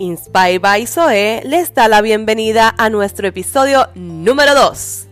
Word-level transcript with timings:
Inspire 0.00 0.60
by 0.60 0.86
Zoe 0.86 1.42
les 1.42 1.74
da 1.74 1.88
la 1.88 2.00
bienvenida 2.00 2.72
a 2.78 2.88
nuestro 2.88 3.26
episodio 3.26 3.88
número 3.96 4.54
2. 4.54 5.08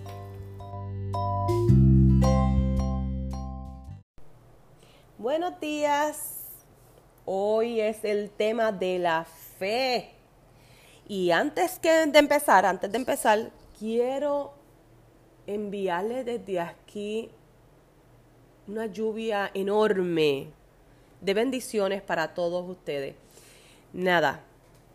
Buenos 5.19 5.59
días. 5.59 6.37
Hoy 7.25 7.81
es 7.81 8.05
el 8.05 8.31
tema 8.31 8.71
de 8.71 9.01
la 9.01 9.27
fe. 9.59 10.13
Y 11.09 11.33
antes 11.33 11.81
que 11.81 12.07
de 12.07 12.19
empezar, 12.21 12.65
antes 12.65 12.93
de 12.93 12.99
empezar, 12.99 13.51
quiero 13.81 14.55
enviarle 15.49 16.23
desde 16.23 16.61
aquí 16.61 17.29
una 18.69 18.87
lluvia 18.87 19.51
enorme 19.53 20.47
de 21.21 21.35
bendiciones 21.35 22.03
para 22.03 22.35
todos 22.35 22.71
ustedes. 22.71 23.17
Nada, 23.93 24.45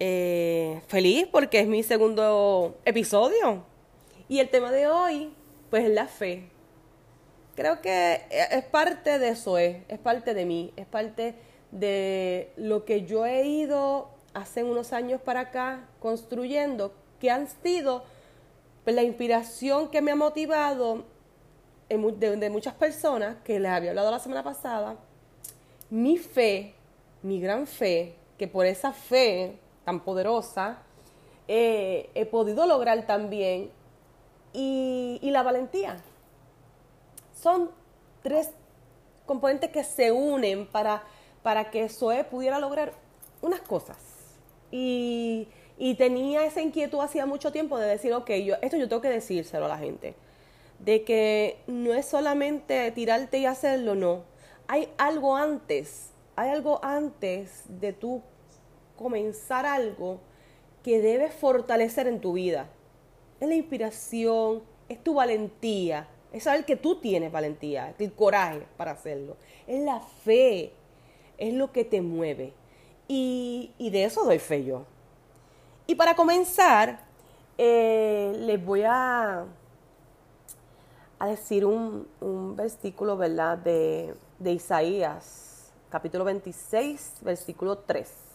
eh, 0.04 0.82
feliz 0.88 1.28
porque 1.32 1.60
es 1.60 1.68
mi 1.68 1.84
segundo 1.84 2.76
episodio. 2.86 3.64
Y 4.28 4.40
el 4.40 4.50
tema 4.50 4.72
de 4.72 4.88
hoy, 4.88 5.32
pues 5.70 5.84
es 5.84 5.92
la 5.92 6.08
fe. 6.08 6.50
Creo 7.56 7.82
que 7.82 8.24
es 8.32 8.64
parte 8.64 9.20
de 9.20 9.30
eso, 9.30 9.60
es, 9.60 9.78
parte 10.02 10.34
de 10.34 10.44
mí, 10.44 10.74
es 10.76 10.88
parte 10.88 11.36
de 11.70 12.52
lo 12.56 12.84
que 12.84 13.06
yo 13.06 13.28
he 13.28 13.46
ido 13.46 14.10
hace 14.34 14.64
unos 14.64 14.92
años 14.92 15.22
para 15.22 15.42
acá 15.42 15.88
construyendo, 16.00 16.96
que 17.20 17.30
han 17.30 17.48
sido 17.62 18.04
pues, 18.84 18.96
la 18.96 19.04
inspiración 19.04 19.92
que 19.92 20.02
me 20.02 20.10
ha 20.10 20.16
motivado 20.16 21.06
de 21.90 22.50
muchas 22.50 22.74
personas 22.74 23.36
que 23.44 23.60
les 23.60 23.72
había 23.72 23.92
hablado 23.92 24.10
la 24.10 24.18
semana 24.18 24.42
pasada. 24.42 24.96
Mi 25.92 26.18
fe, 26.18 26.74
mi 27.22 27.40
gran 27.40 27.68
fe, 27.68 28.16
que 28.40 28.48
por 28.48 28.66
esa 28.66 28.94
fe 28.94 29.60
tan 29.86 30.02
poderosa, 30.02 30.80
eh, 31.48 32.10
he 32.16 32.26
podido 32.26 32.66
lograr 32.66 33.06
también. 33.06 33.72
Y, 34.54 35.20
la 35.24 35.44
valentía. 35.44 35.98
Son 37.34 37.72
tres 38.22 38.52
componentes 39.26 39.70
que 39.70 39.84
se 39.84 40.12
unen 40.12 40.68
para, 40.68 41.04
para 41.42 41.72
que 41.72 41.88
Zoe 41.88 42.24
pudiera 42.26 42.60
lograr 42.60 42.94
unas 43.42 43.62
cosas. 43.62 43.98
Y, 44.72 45.48
y, 45.78 45.96
tenía 45.96 46.46
esa 46.46 46.62
inquietud 46.62 47.00
hacía 47.00 47.26
mucho 47.26 47.52
tiempo 47.52 47.78
de 47.78 47.88
decir, 47.88 48.14
ok, 48.14 48.30
yo, 48.46 48.56
esto 48.62 48.78
yo 48.78 48.90
tengo 48.90 49.02
que 49.02 49.10
decírselo 49.10 49.66
a 49.66 49.70
la 49.70 49.78
gente. 49.78 50.16
De 50.80 51.04
que 51.04 51.60
no 51.68 51.94
es 51.94 52.06
solamente 52.06 52.92
tirarte 52.92 53.38
y 53.40 53.46
hacerlo, 53.46 53.96
no. 53.96 54.24
Hay 54.68 54.90
algo 54.98 55.36
antes, 55.36 56.12
hay 56.36 56.50
algo 56.50 56.84
antes 56.84 57.64
de 57.68 57.94
tú 57.94 58.22
comenzar 59.02 59.66
algo 59.66 60.20
que 60.84 61.02
debes 61.02 61.34
fortalecer 61.34 62.08
en 62.08 62.20
tu 62.20 62.34
vida. 62.34 62.68
Es 63.40 63.48
la 63.48 63.56
inspiración, 63.56 64.62
es 64.90 65.04
tu 65.04 65.16
valentía, 65.16 66.08
es 66.32 66.44
saber 66.44 66.66
que 66.66 66.76
tú 66.76 67.00
tienes 67.00 67.32
valentía, 67.32 67.94
el 67.98 68.14
coraje 68.14 68.64
para 68.78 68.92
hacerlo. 68.92 69.38
Es 69.68 69.84
la 69.84 70.00
fe, 70.00 70.72
es 71.38 71.54
lo 71.54 71.72
que 71.72 71.84
te 71.84 72.02
mueve. 72.02 72.54
Y, 73.08 73.72
de 73.78 74.06
eso 74.06 74.24
doy 74.24 74.40
fe 74.40 74.64
yo. 74.64 74.86
Y 75.86 75.96
para 75.96 76.16
comenzar, 76.16 77.02
eh, 77.58 78.34
les 78.40 78.64
voy 78.64 78.84
a, 78.84 79.46
a 81.20 81.28
decir 81.28 81.66
un, 81.66 82.08
versículo, 82.56 83.18
¿verdad? 83.18 83.58
De, 83.58 84.14
de 84.40 84.52
Isaías, 84.54 85.74
capítulo 85.90 86.24
26, 86.24 87.18
versículo 87.22 87.80
3 87.80 88.31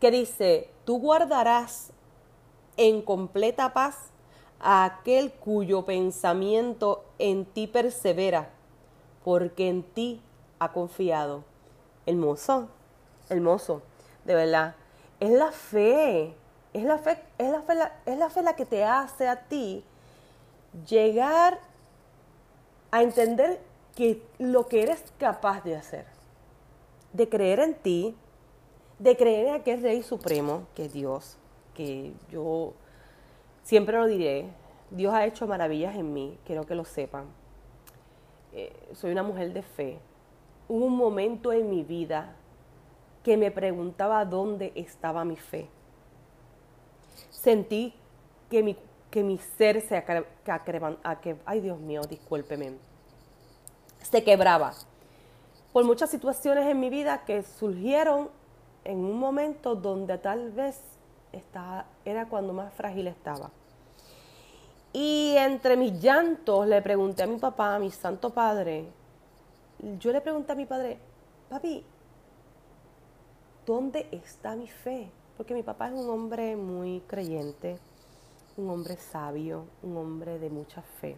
que 0.00 0.10
dice, 0.10 0.70
tú 0.84 0.98
guardarás 0.98 1.90
en 2.76 3.02
completa 3.02 3.72
paz 3.72 4.10
a 4.60 4.84
aquel 4.84 5.32
cuyo 5.32 5.84
pensamiento 5.84 7.04
en 7.18 7.44
ti 7.44 7.66
persevera, 7.66 8.50
porque 9.24 9.68
en 9.68 9.82
ti 9.82 10.22
ha 10.58 10.72
confiado. 10.72 11.44
Hermoso, 12.06 12.68
hermoso, 13.28 13.82
de 14.24 14.34
verdad. 14.34 14.74
Es 15.20 15.30
la 15.30 15.50
fe, 15.50 16.34
es 16.72 16.84
la 16.84 16.98
fe, 16.98 17.18
es 17.38 17.50
la 17.50 17.62
fe, 17.62 17.74
es 18.06 18.18
la 18.18 18.30
fe 18.30 18.42
la 18.42 18.56
que 18.56 18.66
te 18.66 18.84
hace 18.84 19.28
a 19.28 19.48
ti 19.48 19.82
llegar 20.86 21.58
a 22.90 23.02
entender 23.02 23.60
que 23.94 24.22
lo 24.38 24.66
que 24.66 24.82
eres 24.82 25.02
capaz 25.18 25.62
de 25.64 25.76
hacer, 25.76 26.06
de 27.12 27.28
creer 27.28 27.60
en 27.60 27.74
ti, 27.74 28.16
de 28.98 29.16
creer 29.16 29.48
en 29.48 29.54
aquel 29.54 29.82
Rey 29.82 30.02
Supremo, 30.02 30.66
que 30.74 30.86
es 30.86 30.92
Dios, 30.92 31.36
que 31.74 32.12
yo 32.30 32.72
siempre 33.62 33.98
lo 33.98 34.06
diré, 34.06 34.46
Dios 34.90 35.12
ha 35.12 35.26
hecho 35.26 35.46
maravillas 35.46 35.94
en 35.96 36.12
mí, 36.12 36.38
quiero 36.46 36.64
que 36.64 36.74
lo 36.74 36.84
sepan. 36.84 37.26
Eh, 38.52 38.72
soy 38.94 39.12
una 39.12 39.22
mujer 39.22 39.52
de 39.52 39.62
fe. 39.62 39.98
Hubo 40.68 40.86
un 40.86 40.96
momento 40.96 41.52
en 41.52 41.68
mi 41.68 41.82
vida 41.82 42.34
que 43.22 43.36
me 43.36 43.50
preguntaba 43.50 44.24
dónde 44.24 44.72
estaba 44.74 45.24
mi 45.24 45.36
fe. 45.36 45.68
Sentí 47.30 47.92
que 48.48 48.62
mi, 48.62 48.76
que 49.10 49.22
mi 49.22 49.38
ser 49.38 49.80
se 49.80 50.02
que, 50.04 51.36
ay 51.44 51.60
Dios 51.60 51.78
mío, 51.78 52.02
discúlpeme, 52.02 52.74
se 54.00 54.22
quebraba 54.22 54.72
por 55.72 55.84
muchas 55.84 56.08
situaciones 56.08 56.66
en 56.66 56.80
mi 56.80 56.88
vida 56.88 57.24
que 57.24 57.42
surgieron 57.42 58.30
en 58.86 58.98
un 58.98 59.18
momento 59.18 59.74
donde 59.74 60.16
tal 60.18 60.52
vez 60.52 60.80
estaba, 61.32 61.86
era 62.04 62.28
cuando 62.28 62.52
más 62.52 62.72
frágil 62.72 63.08
estaba. 63.08 63.50
Y 64.92 65.34
entre 65.36 65.76
mis 65.76 66.00
llantos 66.00 66.66
le 66.66 66.80
pregunté 66.80 67.24
a 67.24 67.26
mi 67.26 67.36
papá, 67.36 67.74
a 67.74 67.78
mi 67.78 67.90
santo 67.90 68.30
padre, 68.30 68.86
yo 69.98 70.12
le 70.12 70.20
pregunté 70.20 70.52
a 70.52 70.54
mi 70.54 70.66
padre, 70.66 70.98
papi, 71.50 71.84
¿dónde 73.66 74.06
está 74.12 74.54
mi 74.54 74.68
fe? 74.68 75.10
Porque 75.36 75.52
mi 75.52 75.64
papá 75.64 75.88
es 75.88 75.94
un 75.94 76.08
hombre 76.08 76.56
muy 76.56 77.00
creyente, 77.08 77.78
un 78.56 78.70
hombre 78.70 78.96
sabio, 78.96 79.66
un 79.82 79.96
hombre 79.96 80.38
de 80.38 80.48
mucha 80.48 80.80
fe. 80.80 81.16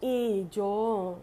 Y 0.00 0.46
yo 0.50 1.16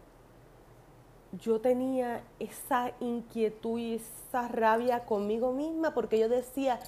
yo 1.41 1.59
tenía 1.59 2.23
esa 2.39 2.91
inquietud 2.99 3.79
y 3.79 3.95
esa 3.95 4.47
rabia 4.47 5.05
conmigo 5.05 5.51
misma 5.51 5.93
porque 5.93 6.19
yo 6.19 6.29
decía, 6.29 6.79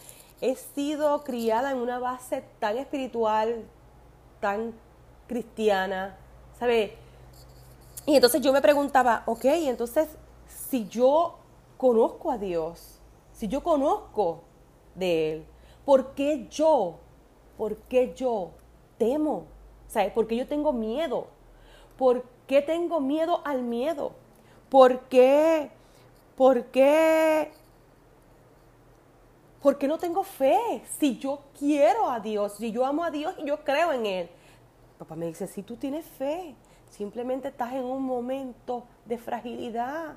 he 0.42 0.56
sido 0.56 1.24
criada 1.24 1.72
en 1.72 1.78
una 1.78 2.00
base 2.00 2.44
tan 2.60 2.78
espiritual, 2.78 3.66
tan 4.40 4.74
cristiana, 5.28 6.18
¿sabes? 6.60 6.92
Y 8.06 8.16
entonces 8.16 8.42
yo 8.42 8.54
me 8.54 8.62
preguntaba, 8.62 9.24
ok, 9.26 9.46
entonces 9.46 10.10
si 10.48 10.88
yo 10.88 11.38
conozco 11.78 12.32
a 12.32 12.38
Dios, 12.38 13.00
si 13.34 13.48
yo 13.48 13.64
conozco 13.64 14.42
de 14.94 15.34
Él, 15.34 15.46
¿por 15.86 16.14
qué 16.14 16.48
yo, 16.50 17.00
por 17.58 17.78
qué 17.78 18.14
yo 18.16 18.52
temo? 18.98 19.46
¿Sabes? 19.88 20.12
¿Por 20.14 20.28
qué 20.28 20.36
yo 20.36 20.48
tengo 20.48 20.72
miedo? 20.72 21.28
¿Por 21.98 22.24
qué 22.48 22.62
tengo 22.62 23.00
miedo 23.00 23.42
al 23.44 23.64
miedo? 23.64 24.12
¿Por 24.70 25.02
qué? 25.02 25.70
¿Por 26.36 26.66
qué? 26.66 27.52
¿Por 29.62 29.78
qué 29.78 29.88
no 29.88 29.98
tengo 29.98 30.24
fe? 30.24 30.84
Si 31.00 31.18
yo 31.18 31.40
quiero 31.58 32.10
a 32.10 32.20
Dios, 32.20 32.54
si 32.58 32.72
yo 32.72 32.86
amo 32.86 33.04
a 33.04 33.12
Dios 33.12 33.34
y 33.38 33.46
yo 33.46 33.64
creo 33.64 33.92
en 33.94 34.06
Él. 34.06 34.30
Papá 35.00 35.16
me 35.16 35.26
dice, 35.26 35.48
si 35.48 35.64
tú 35.64 35.76
tienes 35.76 36.06
fe, 36.06 36.56
simplemente 36.90 37.48
estás 37.48 37.74
en 37.74 37.84
un 37.84 38.04
momento 38.04 38.84
de 39.06 39.18
fragilidad. 39.18 40.16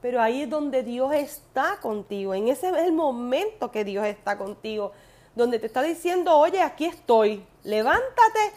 Pero 0.00 0.20
ahí 0.20 0.42
es 0.42 0.50
donde 0.50 0.82
Dios 0.82 1.14
está 1.14 1.78
contigo. 1.80 2.34
En 2.34 2.48
ese 2.48 2.68
es 2.68 2.76
el 2.76 2.92
momento 2.92 3.70
que 3.70 3.84
Dios 3.84 4.04
está 4.04 4.36
contigo. 4.36 4.92
Donde 5.34 5.58
te 5.58 5.66
está 5.66 5.82
diciendo, 5.82 6.36
oye, 6.36 6.60
aquí 6.60 6.84
estoy. 6.84 7.44
Levántate 7.62 8.52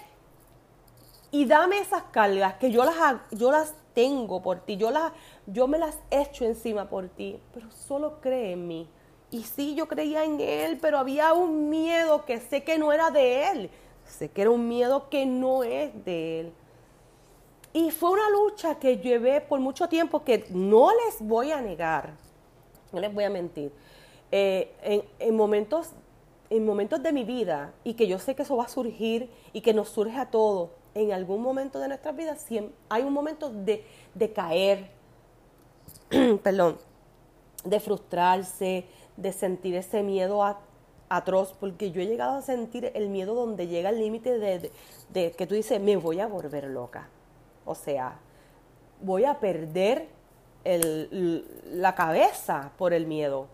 y 1.31 1.45
dame 1.45 1.80
esas 1.80 2.04
cargas 2.12 2.56
que 2.56 2.72
yo 2.72 2.86
las, 2.86 2.95
yo 3.31 3.51
las 3.51 3.74
tengo 3.94 4.42
por 4.42 4.60
ti, 4.60 4.77
yo, 4.77 4.92
las, 4.92 5.12
yo 5.48 5.68
me 5.68 5.77
las 5.77 5.98
echo 6.12 6.45
encima 6.45 6.89
por 6.89 7.10
ti, 7.10 7.39
pero 7.54 7.69
solo 7.72 8.19
cree 8.22 8.54
en 8.54 8.68
mí. 8.68 8.89
Y 9.31 9.44
sí, 9.44 9.75
yo 9.75 9.88
creía 9.88 10.24
en 10.24 10.39
Él, 10.39 10.77
pero 10.81 10.98
había 10.98 11.33
un 11.33 11.69
miedo 11.69 12.25
que 12.25 12.39
sé 12.39 12.63
que 12.63 12.77
no 12.77 12.94
era 12.94 13.12
de 13.12 13.50
Él. 13.50 13.69
Sé 14.06 14.30
que 14.30 14.42
era 14.42 14.51
un 14.51 14.68
miedo 14.68 15.10
que 15.10 15.25
no 15.25 15.63
es 15.63 15.92
de 16.06 16.39
Él. 16.39 16.54
Y 17.74 17.92
fue 17.92 18.12
una 18.12 18.30
lucha 18.30 18.75
que 18.75 18.98
llevé 18.98 19.42
por 19.42 19.60
mucho 19.60 19.89
tiempo 19.89 20.24
que 20.24 20.45
no 20.51 20.92
les 20.92 21.22
voy 21.22 21.51
a 21.51 21.60
negar, 21.60 22.13
no 22.94 23.01
les 23.01 23.13
voy 23.13 23.25
a 23.25 23.30
mentir. 23.30 23.74
Eh, 24.31 25.04
en, 25.19 25.36
momentos, 25.36 25.89
en 26.50 26.66
momentos 26.66 27.04
de 27.04 27.12
mi 27.12 27.25
vida, 27.25 27.74
y 27.83 27.95
que 27.95 28.07
yo 28.07 28.18
sé 28.18 28.33
que 28.33 28.44
eso 28.44 28.56
va 28.56 28.63
a 28.63 28.69
surgir 28.69 29.30
y 29.51 29.60
que 29.60 29.74
nos 29.74 29.89
surge 29.89 30.18
a 30.18 30.31
todos, 30.31 30.69
en 30.95 31.12
algún 31.12 31.42
momento 31.42 31.80
de 31.80 31.89
nuestras 31.89 32.15
vidas 32.15 32.45
hay 32.89 33.03
un 33.03 33.13
momento 33.13 33.50
de, 33.50 33.86
de 34.13 34.31
caer, 34.31 34.89
perdón, 36.42 36.77
de 37.65 37.80
frustrarse, 37.81 38.86
de 39.18 39.31
sentir 39.33 39.75
ese 39.75 40.01
miedo 40.03 40.42
atroz, 41.09 41.53
porque 41.59 41.92
yo 41.92 42.01
he 42.01 42.07
llegado 42.07 42.38
a 42.38 42.42
sentir 42.42 42.92
el 42.95 43.09
miedo 43.09 43.36
donde 43.36 43.68
llega 43.68 43.89
el 43.89 44.00
límite 44.00 44.39
de, 44.39 44.71
de, 45.09 45.31
que 45.33 45.45
tú 45.45 45.53
dices, 45.53 45.81
me 45.81 45.97
voy 45.97 46.21
a 46.21 46.27
volver 46.27 46.63
loca. 46.65 47.09
O 47.65 47.75
sea, 47.75 48.18
voy 49.01 49.25
a 49.25 49.39
perder 49.39 50.07
la 50.63 51.94
cabeza 51.94 52.71
por 52.77 52.94
el 52.94 53.06
miedo. 53.06 53.48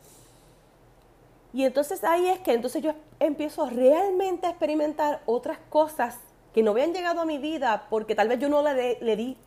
Y 1.53 1.65
entonces 1.65 2.03
ahí 2.03 2.27
es 2.27 2.39
que 2.39 2.53
entonces 2.53 2.81
yo 2.81 2.93
empiezo 3.19 3.65
realmente 3.65 4.47
a 4.47 4.51
experimentar 4.51 5.21
otras 5.25 5.57
cosas 5.69 6.17
que 6.53 6.63
no 6.63 6.71
habían 6.71 6.93
llegado 6.93 7.21
a 7.21 7.25
mi 7.25 7.37
vida 7.37 7.87
porque 7.89 8.15
tal 8.15 8.27
vez 8.27 8.39
yo 8.39 8.49
no 8.49 8.61
le, 8.61 8.97
le 8.99 9.15
di, 9.15 9.37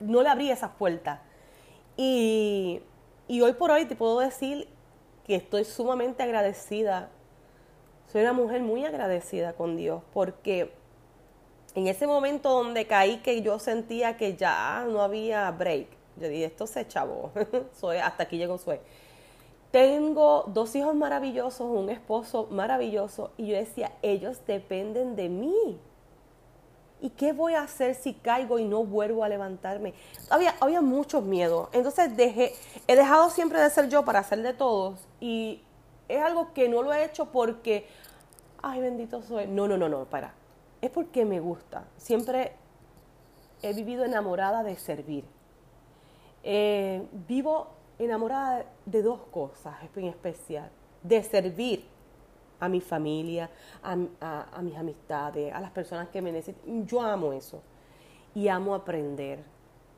no 0.00 0.22
le 0.22 0.28
abrí 0.28 0.50
esas 0.50 0.70
puertas. 0.72 1.20
Y, 1.96 2.80
y 3.28 3.40
hoy 3.40 3.52
por 3.52 3.70
hoy 3.70 3.84
te 3.84 3.94
puedo 3.94 4.18
decir 4.18 4.68
que 5.24 5.36
estoy 5.36 5.64
sumamente 5.64 6.22
agradecida. 6.22 7.10
Soy 8.10 8.22
una 8.22 8.32
mujer 8.32 8.62
muy 8.62 8.84
agradecida 8.84 9.52
con 9.54 9.76
Dios 9.76 10.02
porque 10.12 10.72
en 11.74 11.86
ese 11.86 12.06
momento 12.06 12.50
donde 12.50 12.86
caí 12.86 13.18
que 13.18 13.42
yo 13.42 13.58
sentía 13.58 14.16
que 14.16 14.36
ya 14.36 14.86
no 14.88 15.00
había 15.00 15.50
break, 15.50 15.86
yo 16.16 16.28
dije, 16.28 16.44
esto 16.44 16.66
se 16.66 16.86
chavó, 16.86 17.32
soy, 17.72 17.96
hasta 17.98 18.24
aquí 18.24 18.36
llegó 18.36 18.58
Sue. 18.58 18.80
Tengo 19.70 20.44
dos 20.48 20.74
hijos 20.76 20.94
maravillosos, 20.94 21.62
un 21.62 21.88
esposo 21.88 22.46
maravilloso, 22.50 23.30
y 23.38 23.46
yo 23.46 23.56
decía, 23.56 23.92
ellos 24.02 24.44
dependen 24.46 25.16
de 25.16 25.30
mí. 25.30 25.80
¿Y 27.02 27.10
qué 27.10 27.32
voy 27.32 27.54
a 27.54 27.62
hacer 27.62 27.96
si 27.96 28.14
caigo 28.14 28.60
y 28.60 28.64
no 28.64 28.84
vuelvo 28.84 29.24
a 29.24 29.28
levantarme? 29.28 29.92
Había, 30.30 30.54
había 30.60 30.80
muchos 30.80 31.24
miedos. 31.24 31.68
Entonces 31.72 32.16
dejé, 32.16 32.54
he 32.86 32.94
dejado 32.94 33.28
siempre 33.28 33.60
de 33.60 33.68
ser 33.70 33.88
yo 33.88 34.04
para 34.04 34.20
hacer 34.20 34.40
de 34.40 34.54
todos. 34.54 35.00
Y 35.18 35.60
es 36.08 36.22
algo 36.22 36.52
que 36.54 36.68
no 36.68 36.80
lo 36.80 36.92
he 36.92 37.04
hecho 37.04 37.26
porque, 37.26 37.88
ay, 38.62 38.80
bendito 38.80 39.20
soy. 39.20 39.48
No, 39.48 39.66
no, 39.66 39.76
no, 39.76 39.88
no, 39.88 40.04
para. 40.04 40.32
Es 40.80 40.90
porque 40.90 41.24
me 41.24 41.40
gusta. 41.40 41.88
Siempre 41.96 42.52
he 43.62 43.72
vivido 43.72 44.04
enamorada 44.04 44.62
de 44.62 44.76
servir. 44.76 45.24
Eh, 46.44 47.04
vivo 47.26 47.66
enamorada 47.98 48.64
de 48.86 49.02
dos 49.02 49.22
cosas 49.32 49.74
en 49.96 50.04
especial. 50.04 50.70
De 51.02 51.20
servir 51.24 51.84
a 52.62 52.68
mi 52.68 52.80
familia, 52.80 53.50
a, 53.82 53.96
mis 54.62 54.76
amistades, 54.76 55.52
a 55.52 55.60
las 55.60 55.72
personas 55.72 56.08
que 56.10 56.22
me 56.22 56.30
necesitan. 56.30 56.86
Yo 56.86 57.02
amo 57.02 57.32
eso. 57.32 57.60
Y 58.36 58.46
amo 58.46 58.72
aprender. 58.74 59.42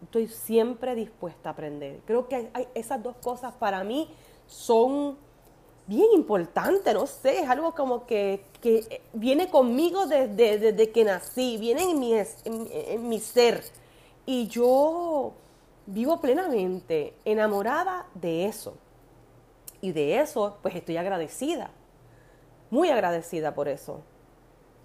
Estoy 0.02 0.28
siempre 0.28 0.94
dispuesta 0.94 1.50
a 1.50 1.52
aprender. 1.52 2.00
Creo 2.06 2.26
que 2.26 2.50
esas 2.74 3.02
dos 3.02 3.16
cosas 3.16 3.52
para 3.54 3.84
mí 3.84 4.08
son 4.46 5.18
bien 5.86 6.06
importantes, 6.14 6.94
no 6.94 7.06
sé, 7.06 7.40
es 7.40 7.48
algo 7.50 7.74
como 7.74 8.06
que, 8.06 8.46
viene 9.12 9.50
conmigo 9.50 10.06
desde, 10.06 10.90
que 10.90 11.04
nací, 11.04 11.58
viene 11.58 11.82
en 11.82 12.00
mi, 12.00 12.14
en 12.14 13.08
mi 13.08 13.20
ser. 13.20 13.62
Y 14.24 14.46
yo 14.48 15.34
vivo 15.84 16.18
plenamente 16.18 17.12
enamorada 17.26 18.06
de 18.14 18.46
eso. 18.46 18.74
Y 19.82 19.92
de 19.92 20.18
eso, 20.18 20.56
pues 20.62 20.74
estoy 20.74 20.96
agradecida, 20.96 21.70
muy 22.74 22.90
agradecida 22.90 23.54
por 23.54 23.68
eso. 23.68 24.00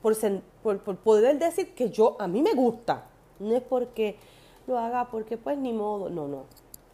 Por, 0.03 0.79
poder 0.99 1.39
decir 1.39 1.73
que 1.73 1.89
yo, 1.89 2.15
a 2.19 2.27
mí 2.27 2.43
me 2.43 2.53
gusta. 2.53 3.05
No 3.39 3.55
es 3.55 3.63
porque 3.63 4.15
lo 4.67 4.77
haga 4.77 5.09
porque 5.09 5.37
pues 5.37 5.57
ni 5.57 5.73
modo, 5.73 6.07
no, 6.09 6.27
no. 6.27 6.43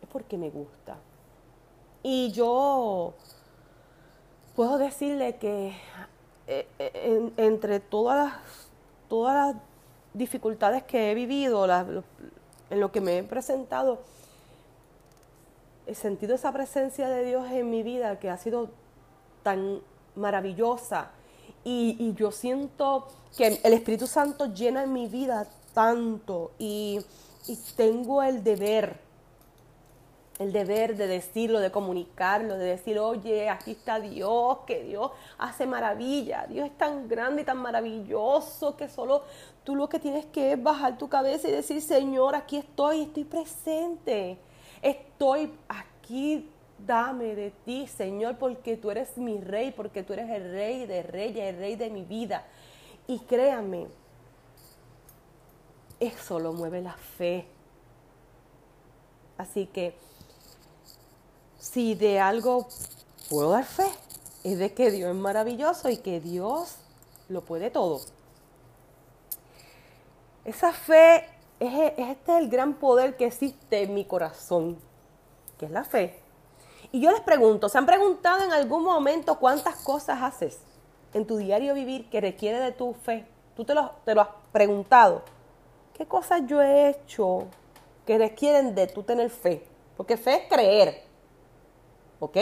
Es 0.02 0.08
porque 0.08 0.38
me 0.38 0.50
gusta. 0.50 0.96
Y 2.02 2.32
yo 2.32 3.14
puedo 4.56 4.78
decirle 4.78 5.36
que 5.36 5.76
eh, 6.48 6.66
eh, 6.80 7.32
entre 7.36 7.82
todas 7.82 8.16
las, 8.16 8.70
todas 9.10 9.54
las 9.54 9.64
dificultades 10.14 10.84
que 10.84 11.12
he 11.12 11.14
vivido, 11.14 11.68
las, 11.68 11.86
en 12.70 12.80
lo 12.80 12.94
que 12.94 13.02
me 13.02 13.18
he 13.18 13.24
presentado, 13.24 14.00
he 15.88 15.94
sentido 15.94 16.36
esa 16.36 16.54
presencia 16.54 17.10
de 17.10 17.26
Dios 17.26 17.52
en 17.52 17.70
mi 17.70 17.84
vida 17.84 18.18
que 18.18 18.30
ha 18.30 18.38
sido 18.38 18.70
tan 19.44 19.82
maravillosa 20.16 21.12
y, 21.64 22.14
yo 22.16 22.32
siento 22.32 23.08
que 23.38 23.60
el 23.64 23.74
Espíritu 23.74 24.08
Santo 24.08 24.54
llena 24.54 24.84
en 24.84 24.94
mi 24.94 25.08
vida 25.08 25.48
tanto 25.74 26.52
y, 26.60 27.00
y 27.48 27.58
tengo 27.76 28.22
el 28.22 28.44
deber, 28.44 29.00
el 30.40 30.54
deber 30.54 30.96
de 30.96 31.08
decirlo, 31.08 31.60
de 31.60 31.72
comunicarlo, 31.72 32.58
de 32.58 32.66
decir, 32.66 33.00
oye, 33.00 33.50
aquí 33.50 33.72
está 33.72 34.00
Dios, 34.00 34.60
que 34.68 34.84
Dios 34.84 35.12
hace 35.38 35.66
maravilla, 35.66 36.46
Dios 36.48 36.68
es 36.68 36.78
tan 36.78 37.08
grande 37.08 37.42
y 37.42 37.46
tan 37.46 37.58
maravilloso 37.58 38.78
que 38.78 38.88
solo 38.88 39.24
Tú 39.66 39.76
lo 39.76 39.90
que 39.90 40.00
tienes 40.00 40.28
que 40.28 40.52
es 40.52 40.62
bajar 40.62 40.96
tu 41.00 41.10
cabeza 41.10 41.48
y 41.48 41.52
decir, 41.52 41.82
Señor, 41.82 42.36
aquí 42.36 42.58
estoy, 42.58 43.02
estoy 43.02 43.24
presente. 43.24 44.38
Estoy 44.80 45.52
aquí, 45.68 46.48
dame 46.78 47.36
de 47.36 47.52
ti, 47.52 47.88
Señor, 47.88 48.38
porque 48.38 48.78
tú 48.78 48.92
eres 48.92 49.18
mi 49.18 49.40
rey, 49.40 49.72
porque 49.72 50.04
tú 50.04 50.14
eres 50.14 50.30
el 50.30 50.52
rey 50.52 50.86
de 50.86 51.04
reyes, 51.04 51.54
el 51.54 51.58
rey 51.58 51.76
de 51.76 51.90
mi 51.90 52.04
vida. 52.04 52.46
Y 53.08 53.20
créame, 53.20 53.88
eso 56.00 56.40
lo 56.40 56.54
mueve 56.54 56.82
la 56.82 56.94
fe. 56.94 57.48
Así 59.38 59.68
que, 59.68 59.96
si 61.60 61.96
de 61.96 62.20
algo 62.20 62.68
puedo 63.30 63.52
dar 63.52 63.66
fe, 63.66 63.88
es 64.44 64.58
de 64.60 64.74
que 64.74 64.92
Dios 64.92 65.10
es 65.10 65.16
maravilloso 65.16 65.90
y 65.90 65.98
que 65.98 66.20
Dios 66.20 66.78
lo 67.30 67.42
puede 67.44 67.70
todo. 67.70 68.02
Esa 70.44 70.72
fe, 70.72 71.26
es, 71.60 71.94
este 71.98 72.34
es 72.34 72.40
el 72.40 72.50
gran 72.50 72.76
poder 72.76 73.18
que 73.18 73.26
existe 73.26 73.82
en 73.82 73.94
mi 73.94 74.06
corazón, 74.06 74.78
que 75.58 75.66
es 75.66 75.72
la 75.72 75.84
fe. 75.84 76.25
Y 76.92 77.00
yo 77.00 77.12
les 77.12 77.22
pregunto, 77.22 77.70
¿se 77.70 77.78
han 77.78 77.86
preguntado 77.86 78.44
en 78.44 78.52
algún 78.52 78.84
momento 78.84 79.40
cuántas 79.40 79.76
cosas 79.78 80.22
haces 80.22 80.60
en 81.14 81.26
tu 81.26 81.38
diario 81.38 81.74
vivir 81.74 82.10
que 82.10 82.22
requiere 82.22 82.60
de 82.60 82.72
tu 82.72 82.94
fe? 82.94 83.26
Tú 83.56 83.64
te 83.64 83.74
lo, 83.74 83.82
has 84.22 84.28
preguntado. 84.52 85.24
¿Qué 85.94 86.06
cosas 86.06 86.42
yo 86.46 86.62
he 86.62 86.90
hecho 86.90 87.46
que 88.06 88.18
requieren 88.18 88.76
de 88.76 88.88
tú 88.88 89.04
tener 89.04 89.30
fe? 89.30 89.66
Porque 89.96 90.18
fe 90.18 90.44
es 90.44 90.50
creer. 90.50 91.04
¿Ok? 92.20 92.38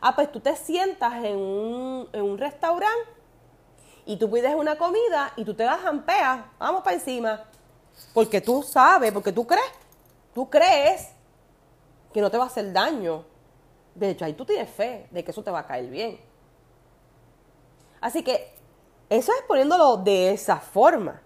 Ah, 0.00 0.14
pues 0.14 0.32
tú 0.32 0.40
te 0.40 0.56
sientas 0.56 1.12
en 1.24 1.36
un, 1.36 2.08
en 2.12 2.22
un 2.22 2.38
restaurante 2.38 3.10
y 4.04 4.16
tú 4.16 4.30
pides 4.30 4.54
una 4.54 4.76
comida 4.76 5.32
y 5.36 5.44
tú 5.44 5.54
te 5.54 5.64
la 5.64 5.78
jampeas, 5.78 6.40
vamos 6.58 6.82
para 6.82 6.96
encima. 6.96 7.44
Porque 8.14 8.40
tú 8.40 8.62
sabes, 8.62 9.12
porque 9.12 9.32
tú 9.32 9.46
crees, 9.46 9.70
tú 10.34 10.48
crees 10.48 11.10
que 12.12 12.20
no 12.20 12.30
te 12.30 12.38
va 12.38 12.44
a 12.44 12.46
hacer 12.46 12.72
daño. 12.72 13.24
De 13.94 14.10
hecho, 14.10 14.24
ahí 14.24 14.32
tú 14.32 14.44
tienes 14.44 14.70
fe 14.70 15.06
de 15.10 15.24
que 15.24 15.30
eso 15.30 15.42
te 15.42 15.50
va 15.50 15.60
a 15.60 15.66
caer 15.66 15.88
bien. 15.88 16.18
Así 18.00 18.22
que 18.22 18.52
eso 19.08 19.32
es 19.32 19.42
poniéndolo 19.46 19.98
de 19.98 20.32
esa 20.32 20.56
forma. 20.56 21.22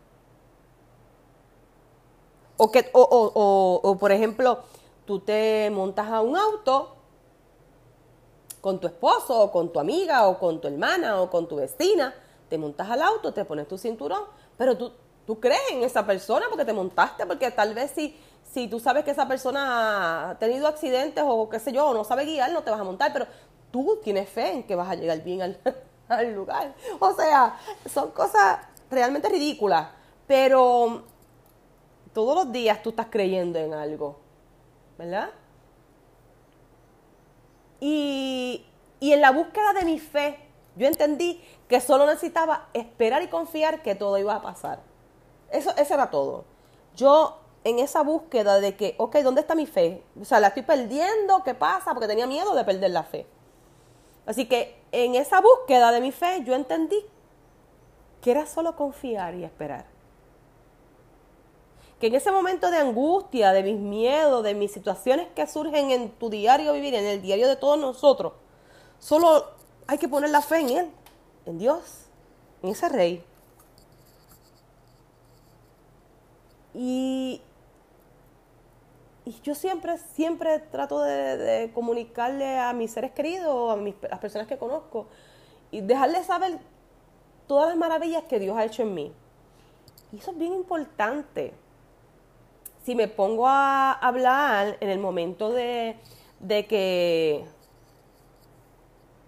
O, 2.57 2.71
que, 2.71 2.91
o, 2.93 3.03
o, 3.03 3.81
o, 3.83 3.99
por 3.99 4.13
ejemplo, 4.13 4.61
tú 5.05 5.21
te 5.21 5.71
montas 5.71 6.09
a 6.09 6.21
un 6.23 6.37
auto 6.37 6.97
con 8.61 8.81
tu 8.81 8.87
esposo 8.87 9.39
o 9.41 9.53
con 9.53 9.73
tu 9.73 9.79
amiga 9.79 10.27
o 10.27 10.39
con 10.39 10.61
tu 10.61 10.69
hermana 10.69 11.21
o 11.21 11.31
con 11.31 11.47
tu 11.47 11.57
vecina 11.57 12.15
te 12.49 12.59
montas 12.59 12.89
al 12.91 13.03
auto, 13.03 13.33
te 13.33 13.45
pones 13.45 13.67
tu 13.69 13.79
cinturón, 13.79 14.23
pero 14.57 14.77
tú, 14.77 14.93
tú 15.27 15.41
crees 15.41 15.61
en 15.73 15.83
esa 15.83 16.07
persona 16.07 16.47
porque 16.49 16.65
te 16.65 16.73
montaste, 16.73 17.27
porque 17.27 17.51
tal 17.51 17.75
vez 17.75 17.91
si, 17.91 18.17
si 18.53 18.69
tú 18.69 18.79
sabes 18.79 19.05
que 19.05 19.11
esa 19.11 19.27
persona 19.27 20.31
ha 20.31 20.39
tenido 20.39 20.67
accidentes 20.67 21.25
o 21.27 21.49
qué 21.49 21.59
sé 21.59 21.73
yo, 21.73 21.89
o 21.89 21.95
no 21.95 22.05
sabe 22.05 22.25
guiar, 22.25 22.53
no 22.53 22.63
te 22.63 22.71
vas 22.71 22.81
a 22.81 22.85
montar, 22.85 23.13
pero 23.13 23.27
tú 23.71 23.99
tienes 24.03 24.29
fe 24.29 24.53
en 24.53 24.63
que 24.63 24.77
vas 24.77 24.89
a 24.89 24.95
llegar 24.95 25.23
bien 25.23 25.43
al, 25.43 25.61
al 26.09 26.33
lugar. 26.33 26.75
O 27.01 27.13
sea, 27.15 27.59
son 27.93 28.13
cosas 28.13 28.61
realmente 28.91 29.29
ridículas, 29.29 29.89
pero 30.27 31.03
todos 32.13 32.35
los 32.37 32.53
días 32.53 32.83
tú 32.83 32.91
estás 32.91 33.09
creyendo 33.11 33.59
en 33.59 33.75
algo, 33.75 34.19
¿verdad? 34.97 35.31
Y, 37.81 38.65
y 39.01 39.13
en 39.13 39.21
la 39.21 39.33
búsqueda 39.33 39.73
de 39.75 39.85
mi 39.85 39.99
fe, 39.99 40.39
yo 40.77 40.87
entendí 40.87 41.43
que 41.69 41.81
solo 41.81 42.07
necesitaba 42.07 42.69
esperar 42.73 43.23
y 43.23 43.29
confiar 43.29 43.83
que 43.83 43.95
todo 43.95 44.17
iba 44.19 44.35
a 44.37 44.43
pasar. 44.43 44.81
Eso, 45.51 45.71
eso 45.77 45.95
era 45.95 46.11
todo. 46.11 46.45
Yo 46.95 47.39
en 47.65 47.79
esa 47.79 48.03
búsqueda 48.03 48.61
de 48.61 48.77
que, 48.77 48.95
ok, 48.99 49.17
¿dónde 49.17 49.41
está 49.41 49.55
mi 49.55 49.67
fe? 49.67 50.03
O 50.21 50.25
sea, 50.25 50.41
la 50.41 50.49
estoy 50.49 50.63
perdiendo, 50.63 51.43
¿qué 51.45 51.55
pasa? 51.55 51.93
Porque 51.93 52.07
tenía 52.07 52.27
miedo 52.27 52.55
de 52.55 52.65
perder 52.65 52.91
la 52.91 53.03
fe. 53.03 53.27
Así 54.25 54.47
que 54.47 54.81
en 54.93 55.15
esa 55.15 55.41
búsqueda 55.41 55.93
de 55.93 56.01
mi 56.01 56.13
fe 56.13 56.43
yo 56.45 56.55
entendí 56.55 57.05
que 58.21 58.31
era 58.31 58.47
solo 58.47 58.77
confiar 58.77 59.35
y 59.35 59.45
esperar. 59.45 59.87
Que 62.01 62.09
en 62.09 62.15
ese 62.15 62.31
momento 62.31 62.71
de 62.71 62.79
angustia, 62.79 63.53
de 63.53 63.63
mis 63.63 63.79
miedos, 63.79 64.43
de 64.43 64.55
mis 64.55 64.73
situaciones 64.73 65.29
que 65.35 65.47
surgen 65.47 65.91
en 65.91 66.11
tu 66.11 66.29
diario 66.29 66.73
vivir, 66.73 66.95
en 66.95 67.07
el 67.07 67.23
diario 67.23 67.49
de 67.49 67.57
todos 67.57 67.79
nosotros, 67.79 68.33
Solo 68.99 69.45
hay 69.87 69.99
que 69.99 70.09
poner 70.09 70.31
la 70.31 70.43
fe 70.43 70.61
en 70.61 70.71
Él, 70.71 70.91
en 71.45 71.59
Dios, 71.59 72.07
en 72.63 72.71
ese 72.71 72.89
rey. 72.89 73.25
Y, 76.77 77.41
yo 79.43 79.55
siempre, 79.55 79.97
siempre 80.15 80.59
trato 80.59 81.01
de, 81.01 81.71
comunicarle 81.75 82.59
a 82.59 82.73
mis 82.75 82.93
seres 82.93 83.13
queridos, 83.13 83.73
a, 83.73 83.77
mis, 83.77 83.95
a 84.05 84.09
las 84.09 84.19
personas 84.21 84.47
que 84.47 84.59
conozco, 84.59 85.07
y 85.71 85.81
dejarles 85.81 86.27
saber 86.27 86.59
todas 87.49 87.71
las 87.71 87.79
maravillas 87.79 88.25
que 88.25 88.39
Dios 88.39 88.57
ha 88.57 88.65
hecho 88.65 88.83
en 88.83 88.95
mí. 88.95 89.13
Y 90.13 90.19
eso 90.19 90.31
es 90.31 90.39
bien 90.39 90.53
importante. 90.53 91.55
Si 92.85 92.95
me 92.95 93.09
pongo 93.09 93.49
a 93.49 93.93
hablar 93.93 94.77
en 94.81 94.91
el 94.91 94.99
momento 94.99 95.51
de, 95.51 95.97
de 96.41 96.67
que 96.67 97.45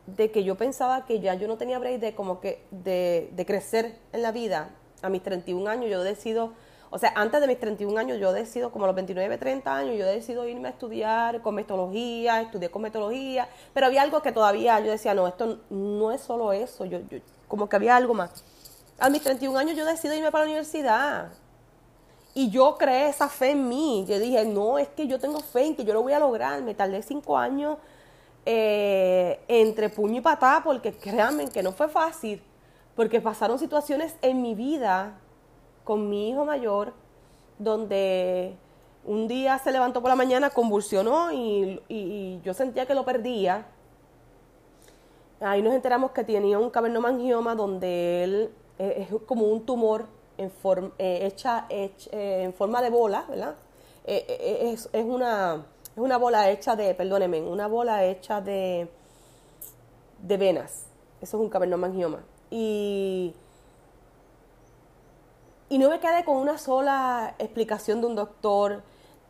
de 0.07 0.31
que 0.31 0.43
yo 0.43 0.55
pensaba 0.57 1.05
que 1.05 1.21
ya 1.21 1.35
yo 1.35 1.47
no 1.49 1.59
tenía 1.59 1.79
break 1.79 2.01
de 2.01 2.15
como 2.15 2.41
que 2.41 2.63
de, 2.71 3.29
de 3.33 3.45
crecer 3.45 3.99
en 4.13 4.23
la 4.23 4.33
vida 4.33 4.71
a 5.03 5.11
mis 5.11 5.23
31 5.23 5.69
años 5.69 5.91
yo 5.91 6.03
decido 6.03 6.55
o 6.91 6.99
sea, 6.99 7.13
antes 7.15 7.41
de 7.41 7.47
mis 7.47 7.61
31 7.61 7.99
años 7.99 8.19
yo 8.19 8.33
decido, 8.33 8.71
como 8.71 8.85
a 8.85 8.89
los 8.89 8.97
29, 8.97 9.37
30 9.37 9.77
años, 9.77 9.99
yo 9.99 10.07
decido 10.07 10.47
irme 10.49 10.69
a 10.69 10.71
estudiar 10.71 11.43
metodología, 11.53 12.41
estudié 12.41 12.71
metodología, 12.79 13.49
pero 13.75 13.87
había 13.87 14.03
algo 14.03 14.23
que 14.23 14.33
todavía 14.33 14.81
yo 14.81 14.91
decía, 14.91 15.15
no, 15.15 15.29
esto 15.29 15.59
no 15.71 16.13
es 16.13 16.21
solo 16.21 16.53
eso, 16.53 16.85
yo, 16.87 17.01
yo 17.11 17.19
como 17.47 17.69
que 17.69 17.77
había 17.77 17.97
algo 17.97 18.15
más. 18.15 18.43
A 18.99 19.11
mis 19.11 19.23
31 19.23 19.59
años 19.59 19.77
yo 19.77 19.85
decido 19.85 20.15
irme 20.15 20.31
para 20.31 20.45
la 20.45 20.51
universidad. 20.51 21.31
Y 22.35 22.51
yo 22.51 22.77
creé 22.79 23.09
esa 23.09 23.29
fe 23.29 23.51
en 23.51 23.69
mí. 23.69 24.05
Yo 24.09 24.19
dije, 24.19 24.45
no, 24.45 24.79
es 24.79 24.89
que 24.89 25.07
yo 25.07 25.19
tengo 25.19 25.41
fe 25.41 25.67
en 25.67 25.77
que 25.77 25.85
yo 25.85 25.93
lo 25.95 26.03
voy 26.03 26.13
a 26.13 26.19
lograr. 26.19 26.63
Me 26.63 26.75
tardé 26.75 27.03
cinco 27.03 27.37
años 27.37 27.79
eh, 28.45 29.41
entre 29.49 29.89
puño 29.89 30.19
y 30.19 30.21
patá, 30.21 30.61
porque 30.65 30.93
créanme 30.93 31.49
que 31.49 31.63
no 31.63 31.73
fue 31.73 31.89
fácil, 31.89 32.43
porque 32.95 33.21
pasaron 33.21 33.59
situaciones 33.59 34.15
en 34.23 34.41
mi 34.43 34.55
vida 34.55 35.19
con 35.89 36.11
mi 36.11 36.29
hijo 36.29 36.45
mayor, 36.45 36.93
donde 37.59 38.55
un 39.07 39.27
día 39.27 39.57
se 39.59 39.73
levantó 39.73 40.03
por 40.03 40.11
la 40.11 40.17
mañana, 40.17 40.51
convulsionó 40.51 41.33
y, 41.33 42.41
yo 42.45 42.53
sentía 42.53 42.85
que 42.85 42.95
lo 42.95 43.07
perdía. 43.07 43.65
Ahí 45.41 45.63
nos 45.63 45.73
enteramos 45.73 46.11
que 46.11 46.25
tenía 46.25 46.59
un 46.59 46.69
cavernomangioma 46.69 47.55
donde 47.55 48.23
él 48.23 48.51
eh, 48.79 49.09
es 49.11 49.23
como 49.25 49.47
un 49.47 49.65
tumor 49.65 50.05
en, 50.37 50.53
eh, 50.99 51.21
hecha, 51.23 51.65
eh, 51.71 51.91
en 52.13 52.53
forma 52.53 52.83
de 52.83 52.91
bola, 52.91 53.25
¿verdad? 53.27 53.55
es, 54.05 54.91
una, 54.93 55.65
es 55.97 56.03
una 56.03 56.19
bola 56.19 56.51
hecha 56.51 56.77
de, 56.77 56.95
perdónenme, 56.95 57.41
una 57.41 57.67
bola 57.67 58.05
hecha 58.05 58.43
de, 58.43 58.91
de 60.21 60.37
venas. 60.37 60.85
Eso 61.23 61.39
es 61.39 61.43
un 61.43 61.49
cavernomangioma. 61.49 62.21
Y 62.51 63.35
y 65.69 65.79
no 65.79 65.91
me 65.91 66.01
quedé 66.01 66.25
con 66.25 66.37
una 66.37 66.59
sola 66.59 67.35
explicación 67.39 68.01
de 68.01 68.07
un 68.07 68.15
doctor. 68.15 68.83